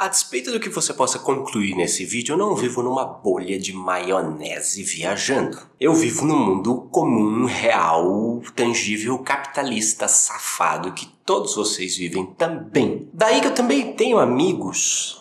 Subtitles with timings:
[0.00, 3.72] A despeito do que você possa concluir nesse vídeo, eu não vivo numa bolha de
[3.72, 5.58] maionese viajando.
[5.80, 13.10] Eu vivo num mundo comum, real, tangível, capitalista, safado, que todos vocês vivem também.
[13.12, 15.20] Daí que eu também tenho amigos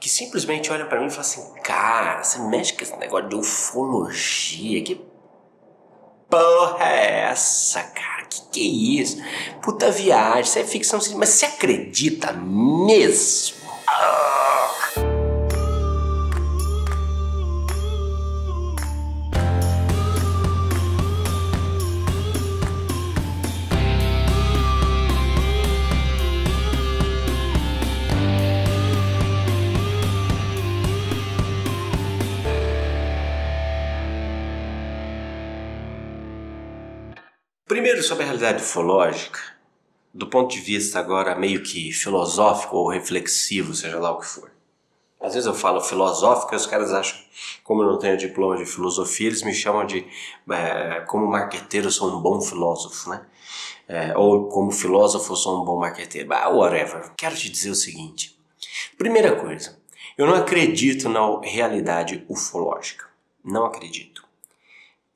[0.00, 3.34] que simplesmente olham para mim e falam assim: Cara, você mexe com esse negócio de
[3.34, 4.98] ufologia, que
[6.30, 8.24] porra é essa, cara?
[8.24, 9.18] Que que é isso?
[9.60, 13.65] Puta viagem, isso é ficção científica, mas você acredita mesmo?
[37.96, 39.40] Primeiro, sobre a realidade ufológica,
[40.12, 44.50] do ponto de vista agora meio que filosófico ou reflexivo, seja lá o que for.
[45.18, 47.18] Às vezes eu falo filosófico e os caras acham,
[47.64, 50.06] como eu não tenho diploma de filosofia, eles me chamam de,
[50.50, 53.24] é, como marqueteiro, eu sou um bom filósofo, né?
[53.88, 56.30] É, ou como filósofo, eu sou um bom marqueteiro.
[56.34, 57.12] Ah, whatever.
[57.16, 58.38] Quero te dizer o seguinte.
[58.98, 59.78] Primeira coisa,
[60.18, 63.06] eu não acredito na realidade ufológica.
[63.42, 64.15] Não acredito.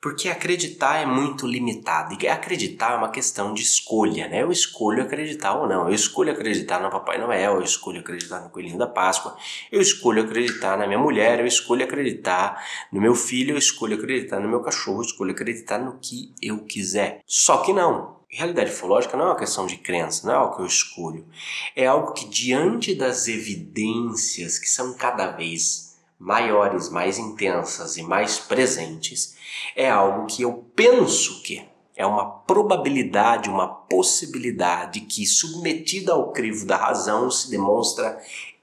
[0.01, 2.17] Porque acreditar é muito limitado.
[2.19, 4.41] E acreditar é uma questão de escolha, né?
[4.41, 5.87] Eu escolho acreditar ou não.
[5.87, 9.37] Eu escolho acreditar no Papai Noel, eu escolho acreditar no Coelhinho da Páscoa,
[9.71, 14.39] eu escolho acreditar na minha mulher, eu escolho acreditar no meu filho, eu escolho acreditar
[14.39, 17.21] no meu cachorro, eu escolho acreditar no que eu quiser.
[17.27, 18.19] Só que não.
[18.27, 21.27] Realidade ufológica não é uma questão de crença, não é algo que eu escolho.
[21.75, 25.90] É algo que, diante das evidências que são cada vez
[26.21, 29.35] maiores, mais intensas e mais presentes,
[29.75, 36.65] é algo que eu penso que é uma probabilidade, uma possibilidade que, submetida ao crivo
[36.65, 38.21] da razão, se demonstra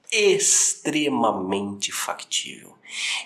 [0.09, 2.75] extremamente factível.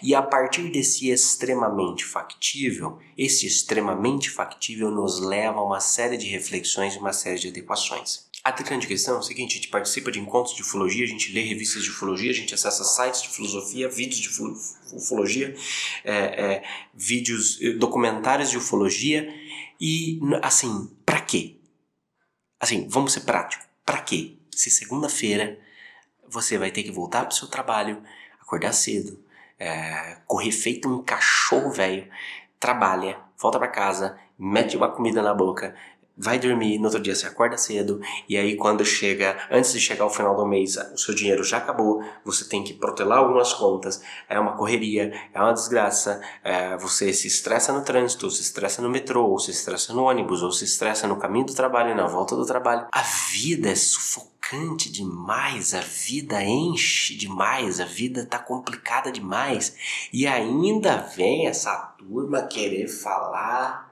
[0.02, 6.28] E a partir desse extremamente factível, esse extremamente factível nos leva a uma série de
[6.28, 8.28] reflexões e uma série de adequações.
[8.44, 11.32] A grande questão é o seguinte: a gente participa de encontros de ufologia, a gente
[11.32, 15.56] lê revistas de ufologia, a gente acessa sites de filosofia, vídeos de ufologia,
[16.04, 19.34] é, é, vídeos, eh, documentários de ufologia
[19.80, 21.58] e, assim, para quê?
[22.60, 23.66] Assim, vamos ser práticos.
[23.86, 24.38] Para quê?
[24.52, 25.60] Se segunda-feira
[26.28, 28.04] você vai ter que voltar para o seu trabalho,
[28.42, 29.24] acordar cedo,
[29.60, 32.10] é, correr feito um cachorro velho,
[32.60, 35.76] trabalha, volta para casa, mete uma comida na boca,
[36.18, 40.04] vai dormir, no outro dia você acorda cedo, e aí quando chega, antes de chegar
[40.04, 44.02] ao final do mês, o seu dinheiro já acabou, você tem que protelar algumas contas,
[44.30, 48.90] é uma correria, é uma desgraça, é, você se estressa no trânsito, se estressa no
[48.90, 52.06] metrô, ou se estressa no ônibus, ou se estressa no caminho do trabalho e na
[52.06, 52.88] volta do trabalho.
[52.92, 59.76] A vida é sufocante demais, a vida enche demais, a vida tá complicada demais,
[60.12, 63.83] e ainda vem essa turma querer falar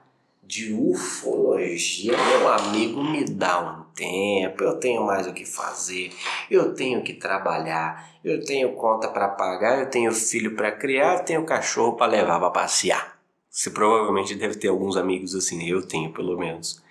[0.52, 6.12] de ufologia, meu amigo, me dá um tempo, eu tenho mais o que fazer,
[6.50, 11.24] eu tenho que trabalhar, eu tenho conta para pagar, eu tenho filho para criar, eu
[11.24, 13.18] tenho cachorro para levar para passear.
[13.48, 16.82] Você provavelmente deve ter alguns amigos assim, eu tenho pelo menos.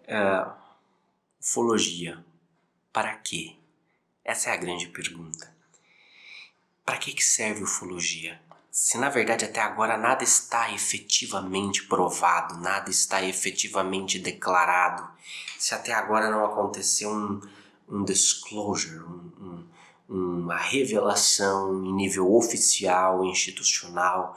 [0.00, 0.52] Uh,
[1.40, 2.22] ufologia,
[2.92, 3.56] para quê?
[4.22, 5.50] Essa é a grande pergunta.
[6.84, 8.38] Para que, que serve ufologia?
[8.74, 15.08] Se na verdade até agora nada está efetivamente provado, nada está efetivamente declarado,
[15.56, 17.40] se até agora não aconteceu um,
[17.88, 19.64] um disclosure, um,
[20.08, 24.36] um, uma revelação em nível oficial, institucional,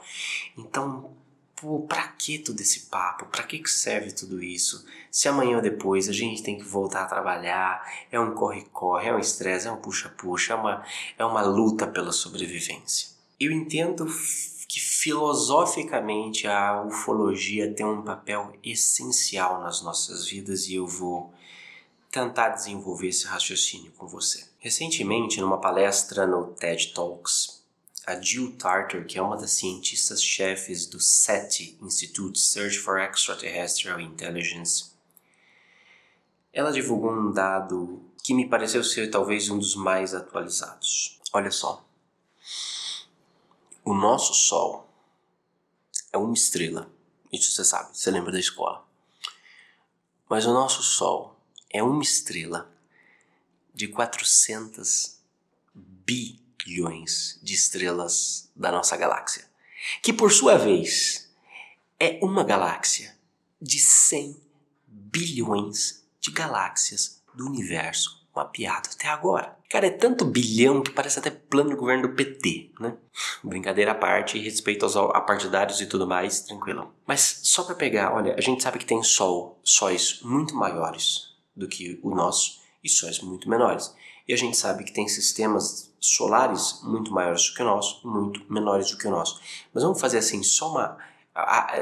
[0.56, 1.16] então
[1.56, 3.26] pô, pra que todo esse papo?
[3.26, 4.86] Pra que, que serve tudo isso?
[5.10, 9.12] Se amanhã ou depois a gente tem que voltar a trabalhar, é um corre-corre, é
[9.12, 10.84] um estresse, é um puxa-puxa, é uma,
[11.18, 13.17] é uma luta pela sobrevivência.
[13.40, 14.04] Eu entendo
[14.66, 21.32] que filosoficamente a ufologia tem um papel essencial nas nossas vidas e eu vou
[22.10, 24.44] tentar desenvolver esse raciocínio com você.
[24.58, 27.62] Recentemente, numa palestra no TED Talks,
[28.04, 34.92] a Jill Tarter, que é uma das cientistas-chefes do SETI Institute Search for Extraterrestrial Intelligence,
[36.52, 41.20] ela divulgou um dado que me pareceu ser talvez um dos mais atualizados.
[41.32, 41.87] Olha só.
[43.88, 44.86] O nosso Sol
[46.12, 46.92] é uma estrela.
[47.32, 48.86] Isso você sabe, você lembra da escola.
[50.28, 51.40] Mas o nosso Sol
[51.70, 52.70] é uma estrela
[53.72, 55.18] de 400
[55.74, 59.50] bilhões de estrelas da nossa galáxia,
[60.02, 61.26] que por sua vez
[61.98, 63.16] é uma galáxia
[63.58, 64.38] de 100
[64.86, 69.56] bilhões de galáxias do universo uma piada até agora.
[69.68, 72.96] Cara, é tanto bilhão que parece até plano do governo do PT, né?
[73.42, 76.94] Brincadeira à parte, respeito aos apartidários e tudo mais, tranquilo.
[77.06, 81.68] Mas só para pegar, olha, a gente sabe que tem sol, sóis muito maiores do
[81.68, 83.94] que o nosso e sóis muito menores.
[84.26, 88.52] E a gente sabe que tem sistemas solares muito maiores do que o nosso, muito
[88.52, 89.40] menores do que o nosso.
[89.72, 90.98] Mas vamos fazer assim, só uma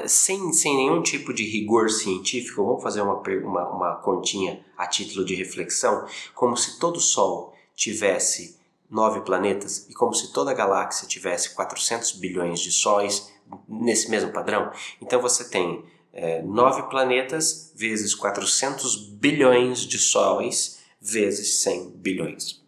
[0.06, 5.24] sem, sem nenhum tipo de rigor científico, vamos fazer uma, uma, uma continha a título
[5.24, 8.58] de reflexão, como se todo Sol tivesse
[8.90, 13.32] nove planetas e como se toda a galáxia tivesse 400 bilhões de sóis
[13.68, 14.70] nesse mesmo padrão.
[15.00, 22.62] Então você tem é, nove planetas vezes 400 bilhões de sóis vezes 100 bilhões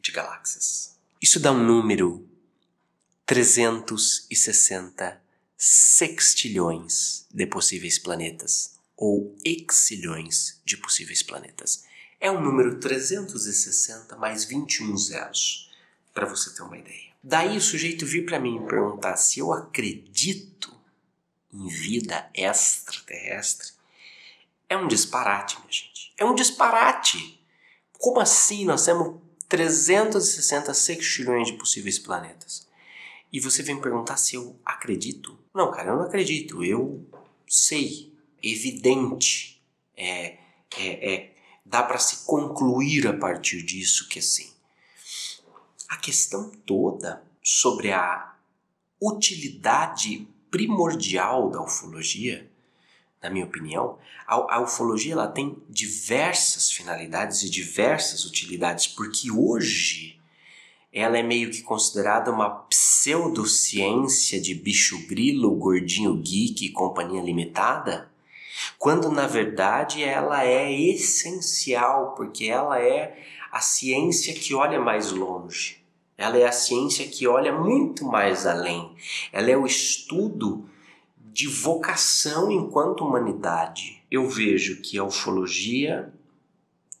[0.00, 0.96] de galáxias.
[1.20, 2.26] Isso dá um número
[3.26, 5.27] 360
[5.60, 11.84] sextilhões de possíveis planetas ou exilhões de possíveis planetas.
[12.20, 15.68] É um número 360 mais 21 zeros,
[16.14, 17.08] para você ter uma ideia.
[17.20, 20.72] Daí o sujeito vir para mim e perguntar se eu acredito
[21.52, 23.72] em vida extraterrestre.
[24.68, 26.12] É um disparate, minha gente.
[26.16, 27.40] É um disparate.
[27.98, 32.68] Como assim nós temos 360 sextilhões de possíveis planetas?
[33.32, 35.38] e você vem perguntar se eu acredito.
[35.58, 36.62] Não, cara, eu não acredito.
[36.62, 37.04] Eu
[37.44, 39.60] sei, evidente,
[39.96, 40.38] é,
[40.76, 41.34] é, é
[41.66, 44.52] dá para se concluir a partir disso que assim.
[45.88, 48.36] A questão toda sobre a
[49.02, 52.48] utilidade primordial da ufologia,
[53.20, 60.17] na minha opinião, a, a ufologia ela tem diversas finalidades e diversas utilidades, porque hoje
[60.92, 68.10] ela é meio que considerada uma pseudociência de bicho grilo, gordinho geek e companhia limitada,
[68.78, 73.18] quando na verdade ela é essencial, porque ela é
[73.52, 75.78] a ciência que olha mais longe.
[76.16, 78.96] Ela é a ciência que olha muito mais além.
[79.32, 80.68] Ela é o estudo
[81.16, 84.02] de vocação enquanto humanidade.
[84.10, 86.12] Eu vejo que a ufologia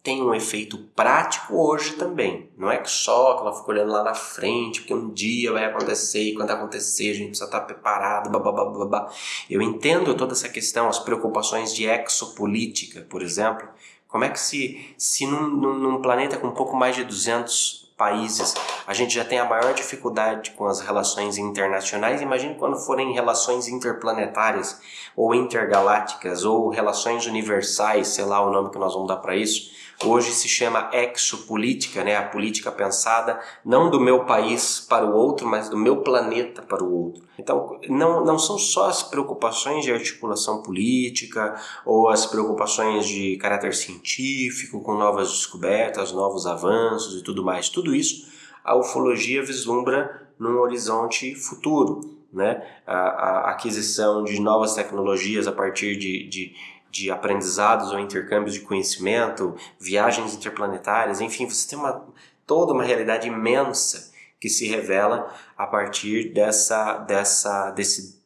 [0.02, 2.48] tem um efeito prático hoje também.
[2.56, 5.64] Não é que só que ela fica olhando lá na frente, porque um dia vai
[5.64, 9.10] acontecer e quando acontecer a gente precisa estar preparado, babá.
[9.50, 13.68] Eu entendo toda essa questão, as preocupações de exopolítica, por exemplo.
[14.06, 18.54] Como é que se, se num, num, planeta com um pouco mais de 200 países
[18.86, 23.66] a gente já tem a maior dificuldade com as relações internacionais, imagine quando forem relações
[23.66, 24.80] interplanetárias
[25.16, 29.76] ou intergalácticas ou relações universais, sei lá o nome que nós vamos dar para isso
[30.04, 32.16] Hoje se chama exopolítica, né?
[32.16, 36.84] a política pensada não do meu país para o outro, mas do meu planeta para
[36.84, 37.24] o outro.
[37.36, 43.74] Então, não, não são só as preocupações de articulação política ou as preocupações de caráter
[43.74, 47.68] científico, com novas descobertas, novos avanços e tudo mais.
[47.68, 48.28] Tudo isso
[48.68, 52.18] a ufologia vislumbra num horizonte futuro.
[52.30, 52.62] Né?
[52.86, 56.54] A, a aquisição de novas tecnologias a partir de, de
[56.90, 62.06] de aprendizados ou intercâmbios de conhecimento, viagens interplanetárias, enfim, você tem uma,
[62.46, 68.22] toda uma realidade imensa que se revela a partir dessa, dessa, desse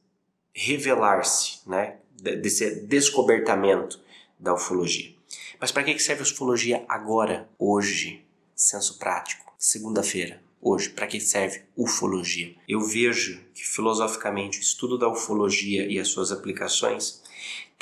[0.54, 1.96] revelar-se, né?
[2.40, 4.00] desse descobertamento
[4.38, 5.12] da ufologia.
[5.58, 8.24] Mas para que serve a ufologia agora, hoje,
[8.54, 10.42] senso prático, segunda-feira?
[10.60, 12.54] Hoje, para que serve ufologia?
[12.68, 17.21] Eu vejo que filosoficamente o estudo da ufologia e as suas aplicações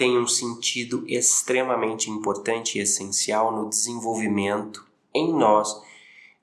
[0.00, 4.82] tem um sentido extremamente importante e essencial no desenvolvimento
[5.14, 5.78] em nós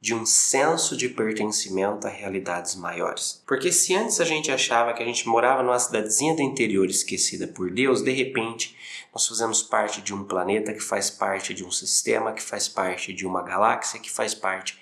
[0.07, 3.43] de um senso de pertencimento a realidades maiores.
[3.45, 7.45] Porque se antes a gente achava que a gente morava numa cidadezinha do interior esquecida
[7.45, 8.73] por Deus, de repente
[9.13, 13.11] nós fazemos parte de um planeta que faz parte de um sistema, que faz parte
[13.11, 14.79] de uma galáxia, que faz parte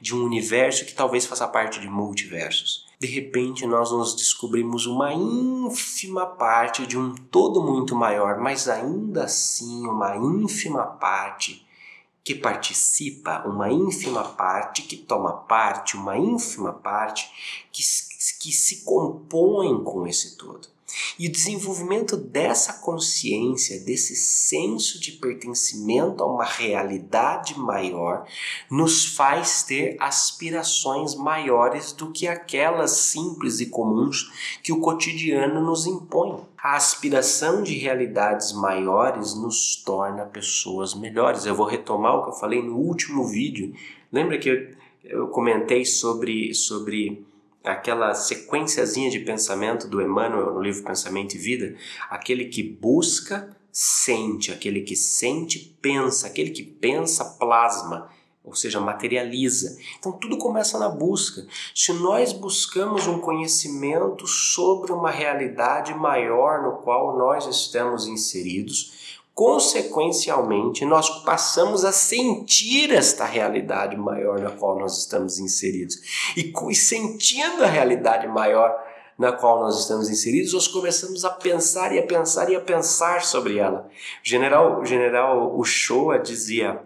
[0.00, 5.12] de um universo que talvez faça parte de multiversos de repente nós nos descobrimos uma
[5.12, 11.64] ínfima parte de um todo muito maior, mas ainda assim uma ínfima parte
[12.24, 17.30] que participa, uma ínfima parte que toma parte, uma ínfima parte
[17.72, 17.82] que,
[18.40, 20.68] que se compõe com esse todo.
[21.18, 28.26] E o desenvolvimento dessa consciência, desse senso de pertencimento a uma realidade maior,
[28.70, 35.86] nos faz ter aspirações maiores do que aquelas simples e comuns que o cotidiano nos
[35.86, 36.46] impõe.
[36.56, 41.44] A aspiração de realidades maiores nos torna pessoas melhores.
[41.44, 43.74] Eu vou retomar o que eu falei no último vídeo.
[44.10, 44.70] Lembra que eu,
[45.04, 47.24] eu comentei sobre, sobre
[47.64, 51.76] aquela sequenciazinha de pensamento do Emmanuel no livro Pensamento e Vida,
[52.08, 58.10] aquele que busca, sente, aquele que sente, pensa, aquele que pensa, plasma.
[58.44, 59.76] ou seja, materializa.
[59.98, 61.46] Então tudo começa na busca.
[61.74, 69.07] Se nós buscamos um conhecimento sobre uma realidade maior no qual nós estamos inseridos,
[69.38, 75.94] consequencialmente nós passamos a sentir esta realidade maior na qual nós estamos inseridos.
[76.36, 78.74] E, sentindo a realidade maior
[79.16, 83.22] na qual nós estamos inseridos, nós começamos a pensar e a pensar e a pensar
[83.22, 83.88] sobre ela.
[84.24, 86.82] O general, o general Uchoa dizia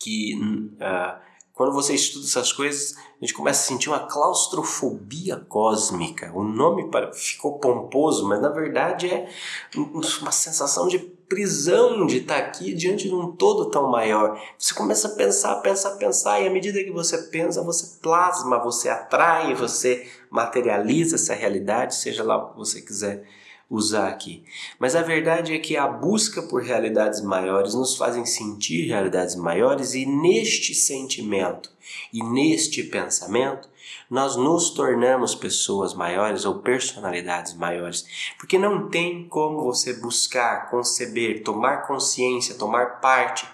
[0.00, 6.30] que uh, quando você estuda essas coisas, a gente começa a sentir uma claustrofobia cósmica.
[6.34, 9.28] O nome ficou pomposo, mas na verdade é
[9.76, 14.40] uma sensação de prisão de estar aqui diante de um todo tão maior.
[14.58, 18.88] Você começa a pensar, pensar, pensar, e à medida que você pensa, você plasma, você
[18.88, 23.24] atrai, você materializa essa realidade, seja lá o que você quiser
[23.68, 24.44] usar aqui.
[24.78, 29.94] Mas a verdade é que a busca por realidades maiores nos fazem sentir realidades maiores
[29.94, 31.70] e neste sentimento
[32.12, 33.68] e neste pensamento
[34.08, 38.06] nós nos tornamos pessoas maiores ou personalidades maiores,
[38.38, 43.46] porque não tem como você buscar, conceber, tomar consciência, tomar parte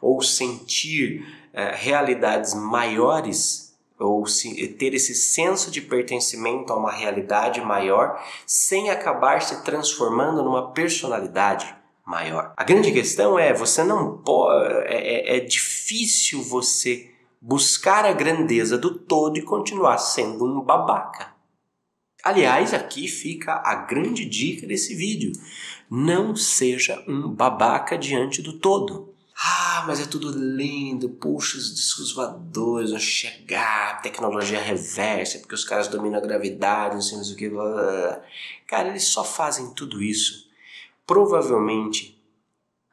[0.00, 3.67] ou sentir eh, realidades maiores
[3.98, 10.42] ou se, ter esse senso de pertencimento a uma realidade maior sem acabar se transformando
[10.42, 11.74] numa personalidade
[12.06, 12.52] maior.
[12.56, 18.78] A grande questão é você não pode, é, é, é difícil você buscar a grandeza
[18.78, 21.36] do todo e continuar sendo um babaca.
[22.24, 25.32] Aliás, aqui fica a grande dica desse vídeo:
[25.90, 29.07] não seja um babaca diante do todo.
[29.40, 35.64] Ah, mas é tudo lindo, puxa, os discos voadores vão chegar, tecnologia reversa, porque os
[35.64, 37.48] caras dominam a gravidade, não sei mais o que.
[38.66, 40.50] Cara, eles só fazem tudo isso,
[41.06, 42.20] provavelmente,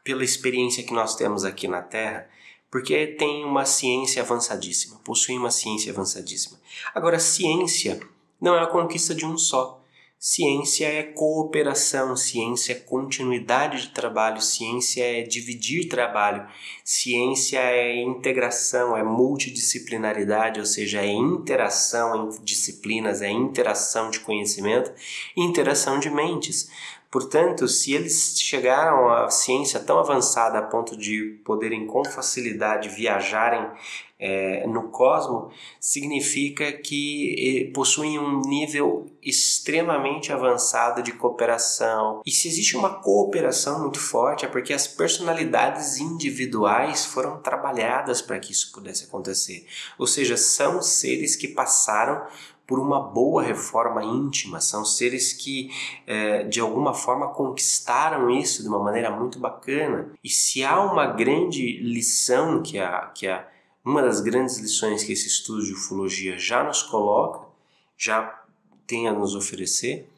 [0.04, 2.30] pela experiência que nós temos aqui na Terra,
[2.70, 6.60] porque tem uma ciência avançadíssima, possui uma ciência avançadíssima.
[6.94, 8.00] Agora, ciência
[8.40, 9.84] não é a conquista de um só.
[10.18, 16.48] Ciência é cooperação, ciência é continuidade de trabalho, ciência é dividir trabalho,
[16.84, 24.92] ciência é integração, é multidisciplinaridade, ou seja, é interação em disciplinas, é interação de conhecimento,
[25.38, 26.70] interação de mentes.
[27.16, 33.72] Portanto, se eles chegaram à ciência tão avançada a ponto de poderem com facilidade viajarem
[34.20, 42.22] é, no cosmos, significa que possuem um nível extremamente avançado de cooperação.
[42.26, 48.40] E se existe uma cooperação muito forte, é porque as personalidades individuais foram trabalhadas para
[48.40, 49.66] que isso pudesse acontecer.
[49.98, 52.28] Ou seja, são seres que passaram
[52.68, 55.70] por uma boa reforma íntima, são seres que
[56.08, 60.12] é, de alguma forma conquistaram isso de uma maneira muito bacana.
[60.24, 63.48] E se há uma grande lição que a, que a
[63.84, 67.48] uma das grandes lições que esse estudo de ufologia já nos coloca,
[67.96, 68.44] já
[68.88, 70.10] tem a nos oferecer,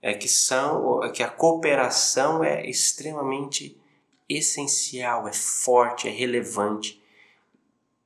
[0.00, 3.80] é que são é que a cooperação é extremamente
[4.28, 7.01] essencial, é forte, é relevante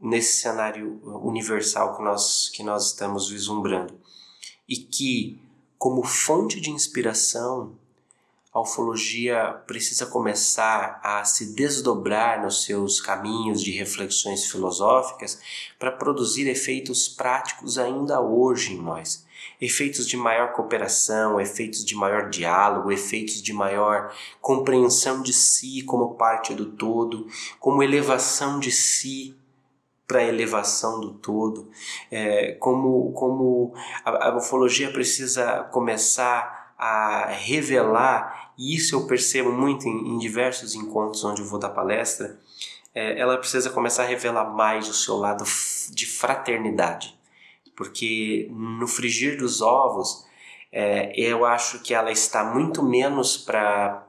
[0.00, 3.98] nesse cenário universal que nós, que nós estamos vislumbrando.
[4.68, 5.40] E que,
[5.78, 7.76] como fonte de inspiração,
[8.56, 15.38] a ufologia precisa começar a se desdobrar nos seus caminhos de reflexões filosóficas
[15.78, 19.26] para produzir efeitos práticos ainda hoje em nós.
[19.60, 24.10] Efeitos de maior cooperação, efeitos de maior diálogo, efeitos de maior
[24.40, 27.26] compreensão de si como parte do todo,
[27.60, 29.36] como elevação de si
[30.06, 31.68] para a elevação do todo,
[32.10, 40.14] é, como, como a, a precisa começar a revelar, e isso eu percebo muito em,
[40.14, 42.38] em diversos encontros onde eu vou dar palestra,
[42.94, 45.44] é, ela precisa começar a revelar mais o seu lado
[45.90, 47.18] de fraternidade,
[47.76, 50.24] porque no frigir dos ovos,
[50.72, 54.06] é, eu acho que ela está muito menos para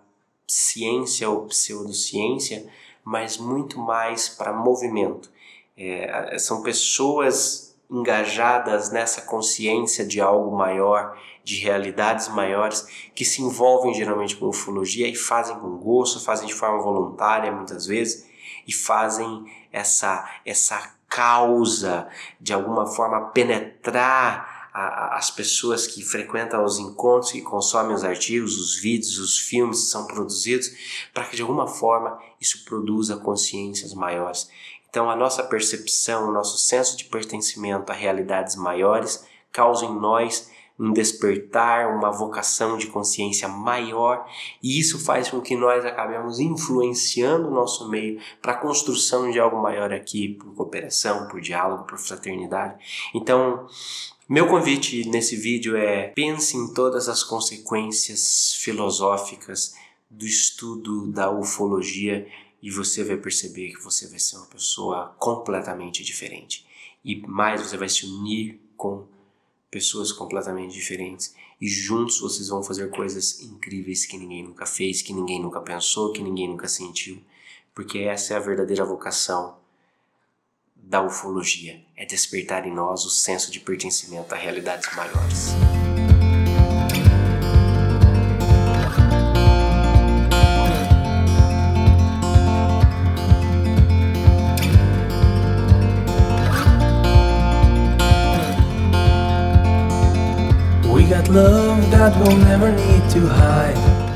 [0.47, 2.69] ciência ou pseudociência,
[3.03, 5.29] mas muito mais para movimento.
[5.77, 13.93] É, são pessoas engajadas nessa consciência de algo maior, de realidades maiores, que se envolvem
[13.93, 18.27] geralmente com ufologia e fazem com gosto, fazem de forma voluntária muitas vezes,
[18.67, 22.07] e fazem essa, essa causa
[22.39, 28.03] de alguma forma penetrar a, a, as pessoas que frequentam os encontros, que consomem os
[28.03, 30.69] artigos, os vídeos, os filmes que são produzidos,
[31.13, 34.50] para que de alguma forma isso produza consciências maiores.
[34.89, 40.50] Então, a nossa percepção, o nosso senso de pertencimento a realidades maiores causa em nós
[40.79, 44.25] um despertar, uma vocação de consciência maior,
[44.62, 49.39] e isso faz com que nós acabemos influenciando o nosso meio para a construção de
[49.39, 52.75] algo maior aqui, por cooperação, por diálogo, por fraternidade.
[53.13, 53.67] Então,
[54.29, 59.74] meu convite nesse vídeo é pense em todas as consequências filosóficas
[60.10, 62.27] do estudo da ufologia
[62.61, 66.65] e você vai perceber que você vai ser uma pessoa completamente diferente.
[67.03, 69.05] E mais, você vai se unir com
[69.69, 75.13] pessoas completamente diferentes e juntos vocês vão fazer coisas incríveis que ninguém nunca fez, que
[75.13, 77.21] ninguém nunca pensou, que ninguém nunca sentiu,
[77.73, 79.57] porque essa é a verdadeira vocação
[80.75, 85.49] da ufologia, é despertar em nós o senso de pertencimento a realidades maiores.
[102.09, 104.06] That we'll never need to hide